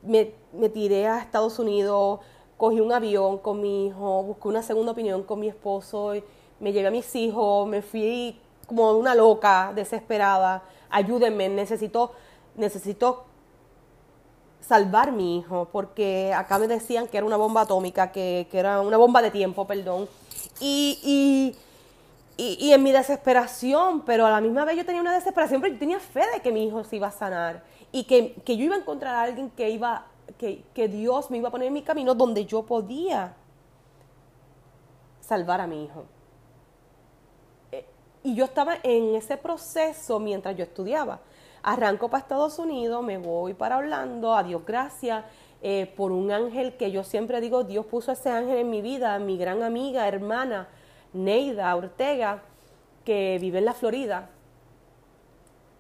Me, 0.02 0.32
tiré 0.68 1.08
a 1.08 1.18
Estados 1.18 1.58
Unidos, 1.58 2.20
cogí 2.56 2.80
un 2.80 2.92
avión 2.92 3.38
con 3.38 3.60
mi 3.60 3.86
hijo, 3.86 4.22
busqué 4.22 4.48
una 4.48 4.62
segunda 4.62 4.92
opinión 4.92 5.24
con 5.24 5.40
mi 5.40 5.48
esposo, 5.48 6.12
me 6.60 6.72
llevé 6.72 6.88
a 6.88 6.90
mis 6.90 7.14
hijos, 7.16 7.66
me 7.66 7.82
fui 7.82 8.40
como 8.66 8.92
una 8.92 9.14
loca, 9.14 9.72
desesperada. 9.74 10.62
Ayúdenme, 10.90 11.48
necesito, 11.48 12.12
necesito 12.54 13.24
salvar 14.60 15.12
mi 15.12 15.38
hijo, 15.38 15.68
porque 15.72 16.32
acá 16.34 16.58
me 16.58 16.68
decían 16.68 17.08
que 17.08 17.16
era 17.16 17.26
una 17.26 17.36
bomba 17.36 17.62
atómica, 17.62 18.12
que, 18.12 18.46
que 18.50 18.58
era 18.58 18.80
una 18.80 18.96
bomba 18.96 19.22
de 19.22 19.30
tiempo, 19.30 19.66
perdón. 19.66 20.08
Y, 20.60 20.98
y 21.02 21.56
y, 22.40 22.72
en 22.72 22.82
mi 22.84 22.92
desesperación, 22.92 24.02
pero 24.02 24.24
a 24.24 24.30
la 24.30 24.40
misma 24.40 24.64
vez 24.64 24.76
yo 24.76 24.86
tenía 24.86 25.00
una 25.00 25.12
desesperación, 25.12 25.60
pero 25.60 25.72
yo 25.74 25.78
tenía 25.80 25.98
fe 25.98 26.22
de 26.32 26.40
que 26.40 26.52
mi 26.52 26.64
hijo 26.64 26.84
se 26.84 26.94
iba 26.94 27.08
a 27.08 27.10
sanar 27.10 27.64
y 27.90 28.04
que, 28.04 28.40
yo 28.46 28.64
iba 28.64 28.76
a 28.76 28.78
encontrar 28.78 29.16
a 29.16 29.22
alguien 29.22 29.50
que 29.50 29.68
iba, 29.70 30.06
que, 30.38 30.62
que 30.72 30.86
Dios 30.86 31.32
me 31.32 31.38
iba 31.38 31.48
a 31.48 31.50
poner 31.50 31.66
en 31.66 31.74
mi 31.74 31.82
camino 31.82 32.14
donde 32.14 32.46
yo 32.46 32.62
podía 32.62 33.34
salvar 35.20 35.60
a 35.60 35.66
mi 35.66 35.84
hijo. 35.84 36.04
Eh, 37.72 37.84
y 38.22 38.36
yo 38.36 38.44
estaba 38.44 38.76
en 38.84 39.16
ese 39.16 39.36
proceso 39.36 40.20
mientras 40.20 40.56
yo 40.56 40.62
estudiaba. 40.62 41.18
Arranco 41.64 42.08
para 42.08 42.22
Estados 42.22 42.60
Unidos, 42.60 43.02
me 43.02 43.18
voy 43.18 43.52
para 43.52 43.78
Orlando, 43.78 44.32
a 44.36 44.44
Dios 44.44 44.62
gracias, 44.64 45.24
eh, 45.60 45.92
por 45.96 46.12
un 46.12 46.30
ángel 46.30 46.76
que 46.76 46.92
yo 46.92 47.02
siempre 47.02 47.40
digo, 47.40 47.64
Dios 47.64 47.84
puso 47.86 48.12
ese 48.12 48.30
ángel 48.30 48.58
en 48.58 48.70
mi 48.70 48.80
vida, 48.80 49.18
mi 49.18 49.36
gran 49.36 49.64
amiga, 49.64 50.06
hermana, 50.06 50.68
Neida 51.12 51.74
Ortega, 51.74 52.42
que 53.04 53.38
vive 53.40 53.58
en 53.58 53.64
la 53.64 53.74
Florida. 53.74 54.30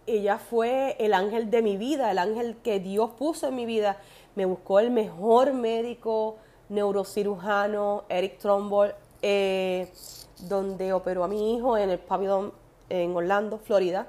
Ella 0.06 0.38
fue 0.38 0.96
el 0.98 1.12
ángel 1.12 1.50
de 1.50 1.62
mi 1.62 1.76
vida, 1.76 2.10
el 2.10 2.18
ángel 2.18 2.56
que 2.62 2.80
Dios 2.80 3.10
puso 3.18 3.48
en 3.48 3.56
mi 3.56 3.66
vida. 3.66 3.98
Me 4.34 4.46
buscó 4.46 4.80
el 4.80 4.90
mejor 4.90 5.52
médico 5.52 6.36
neurocirujano, 6.68 8.04
Eric 8.08 8.38
Trumbull, 8.38 8.94
eh, 9.22 9.92
donde 10.40 10.92
operó 10.92 11.24
a 11.24 11.28
mi 11.28 11.54
hijo 11.54 11.76
en 11.76 11.90
el 11.90 11.98
pabellón 11.98 12.52
en 12.88 13.14
Orlando, 13.14 13.58
Florida, 13.58 14.06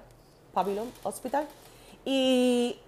Pavilion 0.54 0.90
Hospital. 1.04 1.48
Y 2.06 2.80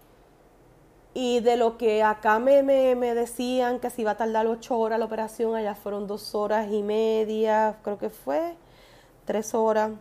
y 1.13 1.41
de 1.41 1.58
lo 1.58 1.77
que 1.77 2.03
acá 2.03 2.39
me, 2.39 2.63
me, 2.63 3.13
decían 3.13 3.80
que 3.80 3.89
se 3.89 4.01
iba 4.01 4.12
a 4.12 4.18
tardar 4.18 4.48
ocho 4.48 4.77
horas 4.77 4.98
la 5.00 5.06
operación, 5.06 5.56
allá 5.56 5.75
fueron 5.75 6.08
dos 6.08 6.36
horas 6.36 6.72
y 6.72 6.84
media, 6.84 7.77
creo 7.84 7.98
que 7.98 8.10
fue, 8.10 8.56
tres 9.25 9.53
horas. 9.53 9.91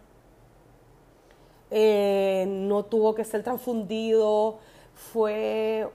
Eh, 1.72 2.46
no 2.48 2.84
tuvo 2.84 3.14
que 3.14 3.24
ser 3.24 3.42
transfundido, 3.42 4.58
fue 4.94 5.88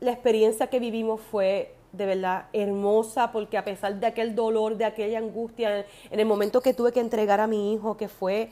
la 0.00 0.12
experiencia 0.12 0.68
que 0.68 0.78
vivimos 0.78 1.20
fue 1.20 1.74
de 1.92 2.06
verdad 2.06 2.46
hermosa 2.52 3.32
porque 3.32 3.56
a 3.56 3.64
pesar 3.64 3.98
de 3.98 4.06
aquel 4.06 4.34
dolor, 4.34 4.76
de 4.76 4.84
aquella 4.84 5.18
angustia, 5.18 5.86
en 6.10 6.20
el 6.20 6.26
momento 6.26 6.60
que 6.60 6.74
tuve 6.74 6.92
que 6.92 7.00
entregar 7.00 7.40
a 7.40 7.46
mi 7.46 7.72
hijo, 7.72 7.96
que 7.96 8.08
fue 8.08 8.50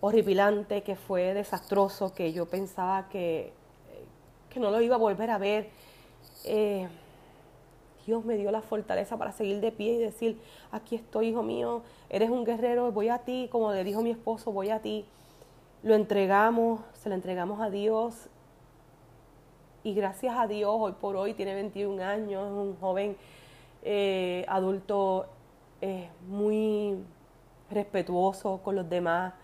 horripilante, 0.00 0.82
que 0.82 0.96
fue 0.96 1.34
desastroso, 1.34 2.12
que 2.12 2.32
yo 2.32 2.46
pensaba 2.46 3.08
que 3.08 3.52
que 4.56 4.60
no 4.60 4.70
lo 4.70 4.80
iba 4.80 4.94
a 4.94 4.98
volver 4.98 5.28
a 5.30 5.36
ver. 5.36 5.68
Eh, 6.46 6.88
Dios 8.06 8.24
me 8.24 8.38
dio 8.38 8.50
la 8.50 8.62
fortaleza 8.62 9.18
para 9.18 9.30
seguir 9.32 9.60
de 9.60 9.70
pie 9.70 9.92
y 9.94 9.98
decir, 9.98 10.40
aquí 10.72 10.94
estoy, 10.94 11.28
hijo 11.28 11.42
mío, 11.42 11.82
eres 12.08 12.30
un 12.30 12.44
guerrero, 12.44 12.90
voy 12.90 13.10
a 13.10 13.18
ti, 13.18 13.48
como 13.52 13.70
le 13.70 13.84
dijo 13.84 14.00
mi 14.00 14.12
esposo, 14.12 14.52
voy 14.52 14.70
a 14.70 14.80
ti. 14.80 15.04
Lo 15.82 15.94
entregamos, 15.94 16.80
se 16.94 17.10
lo 17.10 17.14
entregamos 17.14 17.60
a 17.60 17.68
Dios. 17.68 18.30
Y 19.84 19.92
gracias 19.92 20.34
a 20.38 20.46
Dios, 20.46 20.74
hoy 20.74 20.92
por 20.92 21.16
hoy 21.16 21.34
tiene 21.34 21.52
21 21.52 22.02
años, 22.02 22.46
es 22.46 22.52
un 22.52 22.76
joven 22.80 23.14
eh, 23.82 24.46
adulto 24.48 25.26
eh, 25.82 26.08
muy 26.28 26.96
respetuoso 27.70 28.62
con 28.64 28.74
los 28.74 28.88
demás, 28.88 29.34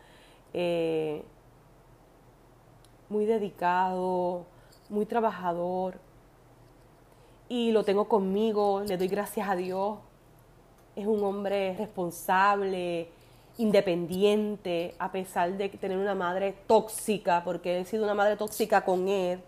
muy 3.10 3.26
dedicado, 3.26 4.46
muy 4.92 5.06
trabajador 5.06 5.98
y 7.48 7.72
lo 7.72 7.84
tengo 7.84 8.08
conmigo, 8.08 8.82
le 8.86 8.96
doy 8.96 9.08
gracias 9.08 9.48
a 9.48 9.56
Dios. 9.56 9.98
Es 10.94 11.06
un 11.06 11.22
hombre 11.24 11.74
responsable, 11.76 13.08
independiente, 13.58 14.94
a 14.98 15.10
pesar 15.10 15.56
de 15.56 15.68
tener 15.70 15.98
una 15.98 16.14
madre 16.14 16.54
tóxica, 16.66 17.42
porque 17.44 17.80
he 17.80 17.84
sido 17.84 18.04
una 18.04 18.14
madre 18.14 18.36
tóxica 18.36 18.84
con 18.84 19.08
él, 19.08 19.40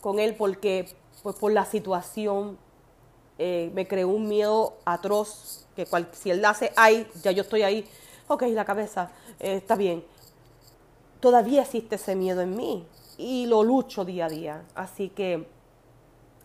con 0.00 0.18
él 0.18 0.34
porque 0.36 0.88
pues 1.22 1.36
por 1.36 1.52
la 1.52 1.64
situación 1.64 2.58
eh, 3.38 3.70
me 3.74 3.86
creó 3.86 4.08
un 4.08 4.28
miedo 4.28 4.74
atroz, 4.84 5.66
que 5.76 5.86
cual, 5.86 6.08
si 6.12 6.30
él 6.30 6.44
hace 6.44 6.72
ahí, 6.76 7.06
ya 7.22 7.30
yo 7.32 7.42
estoy 7.42 7.62
ahí, 7.62 7.86
ok, 8.28 8.42
la 8.48 8.64
cabeza, 8.64 9.12
eh, 9.38 9.56
está 9.56 9.76
bien. 9.76 10.04
Todavía 11.20 11.62
existe 11.62 11.96
ese 11.96 12.14
miedo 12.14 12.40
en 12.40 12.56
mí, 12.56 12.86
y 13.20 13.46
lo 13.46 13.62
lucho 13.62 14.04
día 14.04 14.26
a 14.26 14.28
día. 14.28 14.62
Así 14.74 15.08
que 15.10 15.46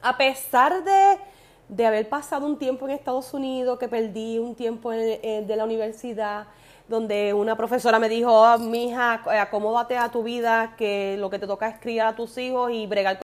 a 0.01 0.17
pesar 0.17 0.84
de, 0.84 1.86
haber 1.86 2.10
pasado 2.10 2.46
un 2.46 2.60
tiempo 2.60 2.86
en 2.86 2.91
Estados 2.91 3.34
Unidos, 3.34 3.79
que 3.79 3.88
perdí 3.88 4.38
un 4.38 4.55
tiempo 4.55 4.91
de 4.91 5.53
la 5.55 5.63
universidad, 5.63 6.48
donde 6.88 7.34
una 7.34 7.58
profesora 7.58 8.00
me 8.00 8.10
dijo, 8.10 8.32
oh, 8.32 8.58
mija, 8.60 9.22
acomódate 9.41 9.98
a 9.98 10.10
tu 10.10 10.24
vida, 10.24 10.75
que 10.77 11.17
lo 11.17 11.29
que 11.29 11.39
te 11.39 11.48
toca 11.48 11.67
es 11.67 11.79
criar 11.79 12.08
a 12.08 12.15
tus 12.15 12.38
hijos 12.38 12.72
y 12.72 12.86
bregar 12.86 13.17
con... 13.17 13.25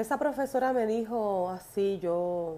Esa 0.00 0.18
profesora 0.18 0.72
me 0.72 0.86
dijo 0.86 1.50
así, 1.50 2.00
yo 2.02 2.56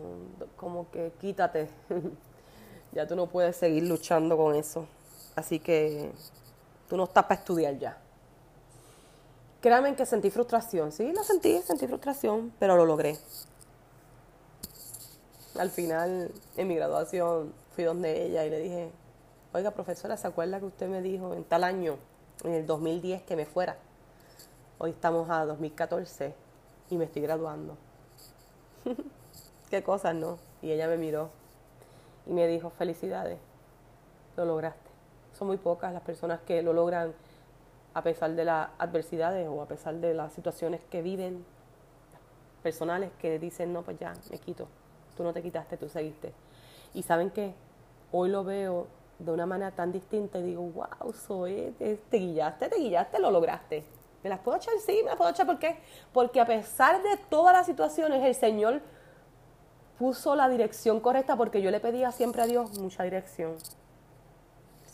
como 0.56 0.90
que 0.90 1.12
quítate, 1.20 1.68
ya 2.92 3.06
tú 3.06 3.14
no 3.14 3.26
puedes 3.26 3.56
seguir 3.56 3.82
luchando 3.82 4.38
con 4.38 4.54
eso. 4.54 4.86
Así 5.34 5.58
que 5.58 6.12
Tú 6.88 6.96
no 6.96 7.04
estás 7.04 7.24
para 7.24 7.40
estudiar 7.40 7.78
ya. 7.78 7.98
Créanme 9.60 9.96
que 9.96 10.06
sentí 10.06 10.30
frustración. 10.30 10.92
Sí, 10.92 11.12
lo 11.12 11.24
sentí, 11.24 11.60
sentí 11.62 11.86
frustración, 11.86 12.52
pero 12.58 12.76
lo 12.76 12.84
logré. 12.86 13.18
al 15.58 15.70
final, 15.70 16.30
en 16.56 16.68
mi 16.68 16.76
graduación, 16.76 17.52
fui 17.74 17.84
donde 17.84 18.26
ella 18.26 18.44
y 18.44 18.50
le 18.50 18.58
dije, 18.58 18.90
oiga 19.52 19.70
profesora, 19.70 20.16
¿se 20.16 20.26
acuerda 20.26 20.60
que 20.60 20.66
usted 20.66 20.88
me 20.88 21.00
dijo 21.00 21.34
en 21.34 21.44
tal 21.44 21.64
año, 21.64 21.96
en 22.44 22.52
el 22.52 22.66
2010, 22.66 23.22
que 23.22 23.36
me 23.36 23.46
fuera? 23.46 23.78
Hoy 24.78 24.90
estamos 24.90 25.30
a 25.30 25.46
2014 25.46 26.34
y 26.90 26.96
me 26.96 27.06
estoy 27.06 27.22
graduando. 27.22 27.76
Qué 29.70 29.82
cosas, 29.82 30.14
¿no? 30.14 30.38
Y 30.62 30.70
ella 30.70 30.86
me 30.88 30.98
miró 30.98 31.30
y 32.26 32.32
me 32.32 32.46
dijo, 32.46 32.70
felicidades, 32.70 33.38
lo 34.36 34.44
lograste. 34.44 34.85
Son 35.36 35.48
muy 35.48 35.58
pocas 35.58 35.92
las 35.92 36.02
personas 36.02 36.40
que 36.40 36.62
lo 36.62 36.72
logran 36.72 37.12
a 37.94 38.02
pesar 38.02 38.34
de 38.34 38.44
las 38.44 38.68
adversidades 38.78 39.48
o 39.48 39.62
a 39.62 39.66
pesar 39.66 39.94
de 39.96 40.14
las 40.14 40.32
situaciones 40.32 40.80
que 40.90 41.02
viven 41.02 41.44
personales 42.62 43.10
que 43.20 43.38
dicen, 43.38 43.72
no, 43.72 43.82
pues 43.82 43.98
ya, 43.98 44.12
me 44.30 44.38
quito. 44.38 44.66
Tú 45.16 45.22
no 45.22 45.32
te 45.32 45.42
quitaste, 45.42 45.76
tú 45.76 45.88
seguiste. 45.88 46.32
Y 46.94 47.02
saben 47.02 47.30
que 47.30 47.54
hoy 48.12 48.28
lo 48.28 48.44
veo 48.44 48.86
de 49.18 49.32
una 49.32 49.46
manera 49.46 49.70
tan 49.70 49.92
distinta 49.92 50.38
y 50.38 50.42
digo, 50.42 50.62
wow, 50.62 51.12
soy, 51.12 51.74
te, 51.78 51.96
te 51.96 52.16
guillaste, 52.16 52.68
te 52.68 52.76
guillaste, 52.76 53.18
lo 53.18 53.30
lograste. 53.30 53.84
¿Me 54.22 54.30
las 54.30 54.40
puedo 54.40 54.56
echar? 54.56 54.74
Sí, 54.84 55.00
me 55.02 55.10
las 55.10 55.16
puedo 55.16 55.30
echar. 55.30 55.46
¿Por 55.46 55.58
qué? 55.58 55.78
Porque 56.12 56.40
a 56.40 56.46
pesar 56.46 57.02
de 57.02 57.16
todas 57.28 57.54
las 57.54 57.66
situaciones, 57.66 58.24
el 58.24 58.34
Señor 58.34 58.80
puso 59.98 60.34
la 60.34 60.48
dirección 60.48 61.00
correcta 61.00 61.36
porque 61.36 61.62
yo 61.62 61.70
le 61.70 61.80
pedía 61.80 62.12
siempre 62.12 62.42
a 62.42 62.46
Dios 62.46 62.78
mucha 62.78 63.04
dirección. 63.04 63.56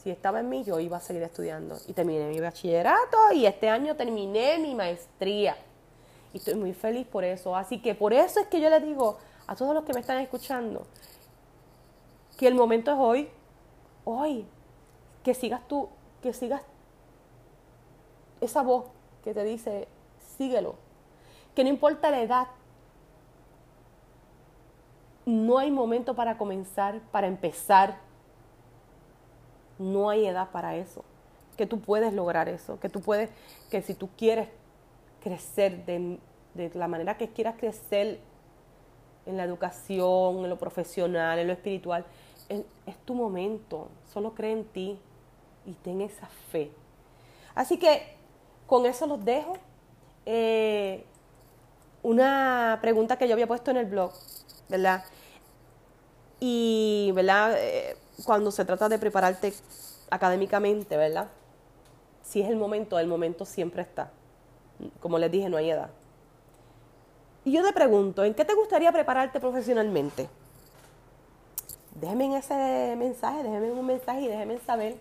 Si 0.02 0.10
estaba 0.10 0.40
en 0.40 0.48
mí, 0.48 0.64
yo 0.64 0.80
iba 0.80 0.96
a 0.96 1.00
seguir 1.00 1.22
estudiando. 1.22 1.76
Y 1.86 1.92
terminé 1.92 2.28
mi 2.28 2.40
bachillerato 2.40 3.32
y 3.32 3.46
este 3.46 3.68
año 3.68 3.94
terminé 3.94 4.58
mi 4.58 4.74
maestría. 4.74 5.56
Y 6.32 6.38
estoy 6.38 6.56
muy 6.56 6.72
feliz 6.72 7.06
por 7.06 7.22
eso. 7.22 7.54
Así 7.54 7.80
que 7.80 7.94
por 7.94 8.12
eso 8.12 8.40
es 8.40 8.48
que 8.48 8.60
yo 8.60 8.68
le 8.68 8.80
digo 8.80 9.18
a 9.46 9.54
todos 9.54 9.74
los 9.74 9.84
que 9.84 9.92
me 9.92 10.00
están 10.00 10.18
escuchando 10.18 10.86
que 12.36 12.48
el 12.48 12.54
momento 12.56 12.90
es 12.90 12.96
hoy. 12.98 13.28
Hoy. 14.04 14.44
Que 15.22 15.34
sigas 15.34 15.66
tú, 15.68 15.88
que 16.20 16.32
sigas 16.32 16.62
esa 18.40 18.62
voz 18.62 18.86
que 19.22 19.32
te 19.32 19.44
dice, 19.44 19.86
síguelo. 20.36 20.74
Que 21.54 21.62
no 21.62 21.70
importa 21.70 22.10
la 22.10 22.22
edad, 22.22 22.48
no 25.24 25.58
hay 25.58 25.70
momento 25.70 26.16
para 26.16 26.36
comenzar, 26.38 26.98
para 27.12 27.28
empezar. 27.28 28.00
No 29.82 30.10
hay 30.10 30.26
edad 30.26 30.50
para 30.50 30.76
eso. 30.76 31.04
Que 31.56 31.66
tú 31.66 31.80
puedes 31.80 32.14
lograr 32.14 32.48
eso. 32.48 32.78
Que 32.80 32.88
tú 32.88 33.00
puedes, 33.00 33.30
que 33.70 33.82
si 33.82 33.94
tú 33.94 34.08
quieres 34.16 34.48
crecer 35.22 35.84
de, 35.84 36.18
la 36.74 36.88
manera 36.88 37.16
que 37.16 37.28
quieras 37.28 37.56
crecer 37.58 38.20
en 39.26 39.36
la 39.36 39.44
educación, 39.44 40.44
en 40.44 40.50
lo 40.50 40.58
profesional, 40.58 41.38
en 41.38 41.46
lo 41.46 41.52
espiritual, 41.52 42.04
es, 42.48 42.64
tu 43.04 43.14
momento. 43.14 43.88
Solo 44.12 44.34
cree 44.34 44.52
en 44.52 44.64
ti 44.64 44.98
y 45.66 45.72
ten 45.72 46.00
esa 46.00 46.26
fe. 46.50 46.70
Así 47.54 47.78
que 47.78 48.16
con 48.66 48.86
eso 48.86 49.06
los 49.06 49.24
dejo. 49.24 49.56
Eh, 50.26 51.04
una 52.02 52.78
pregunta 52.80 53.16
que 53.16 53.26
yo 53.26 53.34
había 53.34 53.46
puesto 53.46 53.70
en 53.70 53.76
el 53.76 53.86
blog, 53.86 54.12
¿verdad? 54.68 55.04
Y, 56.40 57.12
¿verdad? 57.14 57.54
Eh, 57.56 57.96
cuando 58.24 58.50
se 58.50 58.64
trata 58.64 58.88
de 58.88 58.98
prepararte 58.98 59.52
académicamente, 60.10 60.96
¿verdad? 60.96 61.28
Si 62.22 62.40
es 62.40 62.48
el 62.48 62.56
momento, 62.56 62.98
el 62.98 63.06
momento 63.06 63.44
siempre 63.44 63.82
está. 63.82 64.10
Como 65.00 65.18
les 65.18 65.30
dije, 65.30 65.48
no 65.48 65.56
hay 65.56 65.70
edad. 65.70 65.90
Y 67.44 67.52
yo 67.52 67.64
te 67.64 67.72
pregunto, 67.72 68.24
¿en 68.24 68.34
qué 68.34 68.44
te 68.44 68.54
gustaría 68.54 68.92
prepararte 68.92 69.40
profesionalmente? 69.40 70.28
Déjenme 71.94 72.26
en 72.26 72.32
ese 72.34 72.94
mensaje, 72.96 73.42
déjenme 73.42 73.72
un 73.72 73.86
mensaje 73.86 74.22
y 74.22 74.28
déjenme 74.28 74.58
saber 74.60 74.96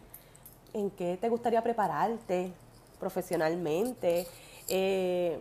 en 0.73 0.89
qué 0.89 1.17
te 1.19 1.29
gustaría 1.29 1.61
prepararte 1.61 2.51
profesionalmente. 2.99 4.27
Eh, 4.67 5.39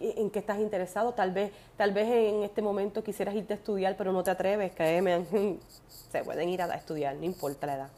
en 0.00 0.30
qué 0.30 0.38
estás 0.38 0.58
interesado. 0.58 1.12
Tal 1.12 1.30
vez, 1.30 1.52
tal 1.76 1.92
vez 1.92 2.08
en 2.08 2.42
este 2.42 2.62
momento 2.62 3.04
quisieras 3.04 3.34
irte 3.34 3.52
a 3.52 3.56
estudiar, 3.56 3.96
pero 3.96 4.12
no 4.12 4.22
te 4.22 4.30
atreves, 4.30 4.72
créeme, 4.72 5.26
se 6.10 6.24
pueden 6.24 6.48
ir 6.48 6.62
a 6.62 6.74
estudiar, 6.74 7.14
no 7.16 7.24
importa 7.24 7.66
la 7.66 7.74
edad. 7.74 7.88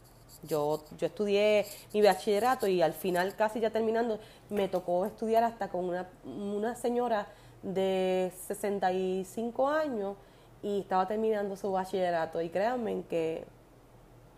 Yo, 0.42 0.82
yo 0.98 1.06
estudié 1.06 1.66
mi 1.94 2.02
bachillerato 2.02 2.66
y 2.66 2.82
al 2.82 2.94
final, 2.94 3.36
casi 3.36 3.60
ya 3.60 3.70
terminando, 3.70 4.18
me 4.50 4.66
tocó 4.68 5.06
estudiar 5.06 5.44
hasta 5.44 5.68
con 5.68 5.84
una, 5.84 6.08
una 6.24 6.74
señora 6.74 7.28
de 7.62 8.32
65 8.48 9.68
años 9.68 10.16
y 10.62 10.80
estaba 10.80 11.06
terminando 11.06 11.56
su 11.56 11.70
bachillerato. 11.70 12.40
Y 12.40 12.48
créanme 12.48 13.04
que 13.08 13.44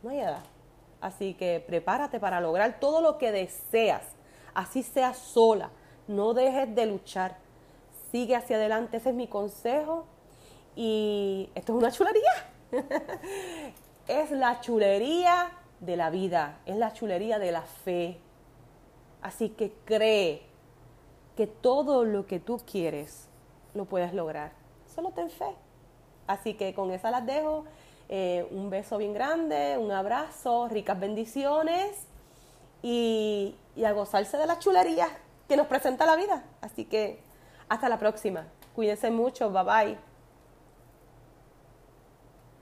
no 0.03 0.11
hay 0.11 0.21
edad. 0.21 0.45
Así 1.01 1.35
que 1.35 1.65
prepárate 1.67 2.21
para 2.21 2.41
lograr 2.41 2.79
todo 2.81 3.01
lo 3.01 3.17
que 3.17 3.33
deseas, 3.33 4.03
así 4.55 4.83
sea 4.83 5.15
sola. 5.15 5.71
No 6.07 6.35
dejes 6.35 6.75
de 6.75 6.87
luchar 6.87 7.44
sigue 8.15 8.37
hacia 8.37 8.55
adelante, 8.55 8.99
ese 8.99 9.09
es 9.09 9.15
mi 9.17 9.27
consejo. 9.27 10.07
Y 10.77 11.51
esto 11.57 11.73
es 11.73 11.79
una 11.79 11.91
chulería. 11.91 12.33
es 14.07 14.31
la 14.31 14.61
chulería 14.61 15.51
de 15.81 15.97
la 15.97 16.11
vida, 16.11 16.61
es 16.65 16.77
la 16.77 16.93
chulería 16.93 17.41
de 17.41 17.51
la 17.51 17.63
fe. 17.63 18.21
Así 19.21 19.49
que 19.49 19.73
cree 19.85 20.43
que 21.37 21.49
todo 21.49 22.05
lo 22.05 22.25
que 22.29 22.39
tú 22.39 22.61
quieres 22.65 23.27
lo 23.75 23.85
puedes 23.85 24.15
lograr. 24.15 24.53
Solo 24.95 25.11
ten 25.11 25.29
fe. 25.29 25.53
Así 26.29 26.55
que 26.55 26.73
con 26.73 26.93
esa 26.93 27.11
las 27.11 27.27
dejo. 27.27 27.65
Eh, 28.09 28.47
un 28.53 28.71
beso 28.71 28.97
bien 28.97 29.13
grande, 29.13 29.77
un 29.77 29.91
abrazo, 29.91 30.69
ricas 30.69 31.01
bendiciones 31.01 32.07
y, 32.81 33.57
y 33.75 33.85
a 33.85 33.91
gozarse 33.91 34.37
de 34.37 34.47
la 34.47 34.61
chulería 34.61 35.09
que 35.49 35.57
nos 35.57 35.67
presenta 35.67 36.07
la 36.07 36.15
vida. 36.15 36.45
Así 36.61 36.85
que 36.85 37.24
hasta 37.75 37.89
la 37.89 37.99
próxima. 37.99 38.47
Cuídense 38.75 39.11
mucho. 39.11 39.51
Bye 39.51 39.65
bye. 39.65 40.14